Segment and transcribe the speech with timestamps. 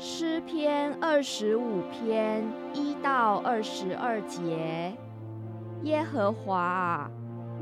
[0.00, 4.96] 诗篇二十五篇一到二十二节，
[5.82, 7.10] 耶和华啊，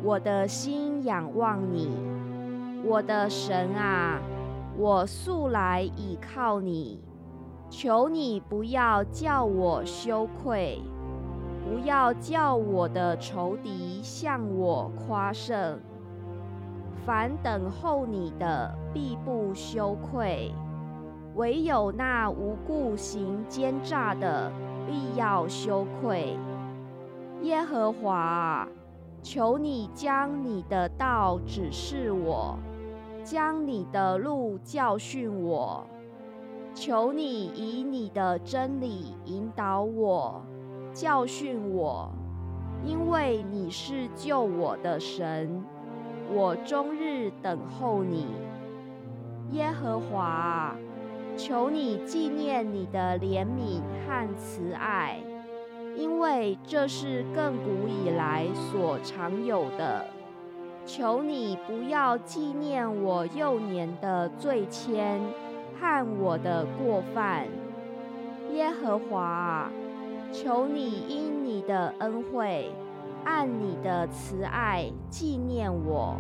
[0.03, 1.89] 我的心仰望你，
[2.85, 4.21] 我的神啊，
[4.77, 7.03] 我素来倚靠你，
[7.71, 10.83] 求你不要叫我羞愧，
[11.65, 15.81] 不要叫我的仇敌向我夸胜。
[17.07, 20.53] 凡等候你的，必不羞愧。
[21.37, 24.51] 唯有那无故行奸诈的，
[24.87, 26.35] 必要羞愧。
[27.43, 28.67] 耶和华，
[29.23, 32.59] 求你将你的道指示我，
[33.23, 35.87] 将你的路教训我。
[36.73, 40.43] 求你以你的真理引导我，
[40.95, 42.11] 教训我，
[42.83, 45.63] 因为你是救我的神，
[46.33, 48.27] 我终日等候你。
[49.51, 50.75] 耶和华。
[51.37, 55.21] 求你纪念你的怜悯和慈爱，
[55.95, 60.07] 因为这是亘古以来所常有的。
[60.87, 65.19] 求你不要纪念我幼年的罪愆
[65.79, 67.47] 和我的过犯，
[68.55, 69.71] 耶和华，
[70.33, 72.71] 求你因你的恩惠，
[73.25, 76.17] 按你的慈爱纪念我。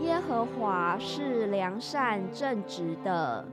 [0.00, 3.46] 耶和华是良善正直的。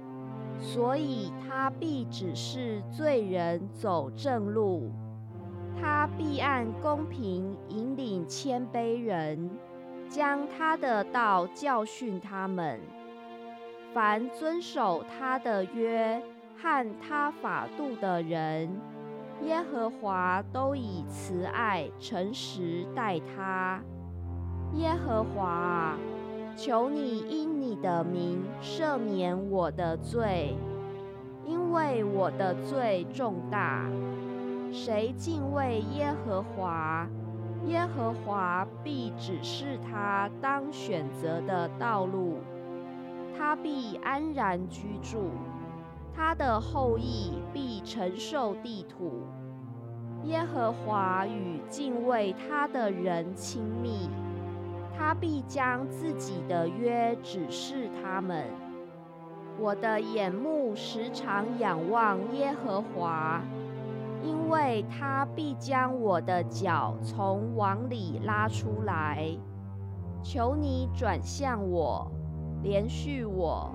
[0.61, 4.91] 所以他必指示罪人走正路，
[5.81, 9.49] 他必按公平引领谦卑人，
[10.07, 12.79] 将他的道教训他们。
[13.91, 16.21] 凡遵守他的约
[16.55, 18.69] 和他法度的人，
[19.43, 23.81] 耶和华都以慈爱诚实待他。
[24.75, 25.97] 耶和华。
[26.55, 30.55] 求你因你的名赦免我的罪，
[31.45, 33.89] 因为我的罪重大。
[34.71, 37.07] 谁敬畏耶和华，
[37.65, 42.37] 耶和华必指示他当选择的道路，
[43.37, 45.29] 他必安然居住，
[46.15, 49.23] 他的后裔必承受地土。
[50.23, 54.09] 耶和华与敬畏他的人亲密。
[55.01, 58.45] 他必将自己的约指示他们。
[59.59, 63.41] 我的眼目时常仰望耶和华，
[64.23, 69.27] 因为他必将我的脚从网里拉出来。
[70.21, 72.07] 求你转向我，
[72.61, 73.73] 连续我，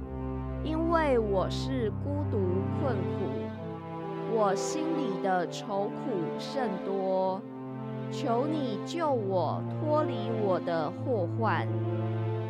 [0.62, 2.38] 因为我是孤独
[2.78, 5.90] 困苦，我心里的愁苦
[6.38, 7.42] 甚多。
[8.10, 11.66] 求你救我脱离我的祸患，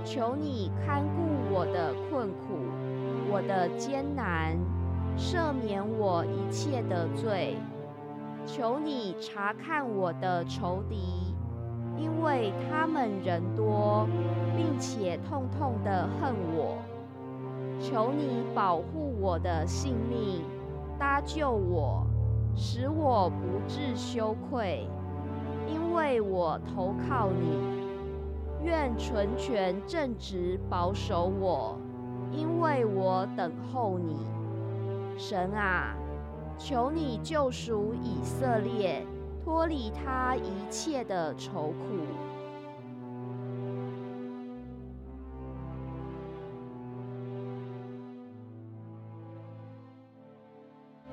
[0.05, 2.59] 求你看顾我的困苦，
[3.31, 4.57] 我的艰难，
[5.17, 7.57] 赦免我一切的罪。
[8.47, 11.35] 求你查看我的仇敌，
[11.99, 14.07] 因为他们人多，
[14.57, 16.79] 并且痛痛的恨我。
[17.81, 20.45] 求你保护我的性命，
[20.99, 22.07] 搭救我，
[22.55, 24.87] 使我不致羞愧。
[25.97, 27.59] 为我投靠你，
[28.63, 31.79] 愿纯全正直保守我，
[32.31, 34.19] 因为我等候你。
[35.17, 35.97] 神啊，
[36.59, 39.07] 求你救赎以色列，
[39.43, 41.97] 脱离他一切的愁苦。